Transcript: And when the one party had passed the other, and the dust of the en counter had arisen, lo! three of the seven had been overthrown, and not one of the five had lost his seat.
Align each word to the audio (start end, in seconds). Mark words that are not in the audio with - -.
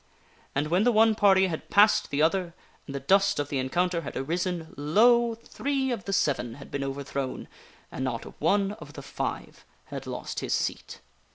And 0.55 0.69
when 0.69 0.83
the 0.83 0.91
one 0.91 1.13
party 1.13 1.45
had 1.45 1.69
passed 1.69 2.09
the 2.09 2.23
other, 2.23 2.55
and 2.87 2.95
the 2.95 2.99
dust 2.99 3.37
of 3.39 3.49
the 3.49 3.59
en 3.59 3.69
counter 3.69 4.01
had 4.01 4.17
arisen, 4.17 4.73
lo! 4.75 5.35
three 5.35 5.91
of 5.91 6.05
the 6.05 6.11
seven 6.11 6.55
had 6.55 6.71
been 6.71 6.83
overthrown, 6.83 7.47
and 7.91 8.03
not 8.03 8.41
one 8.41 8.71
of 8.79 8.93
the 8.93 9.03
five 9.03 9.63
had 9.85 10.07
lost 10.07 10.39
his 10.39 10.55
seat. 10.55 11.01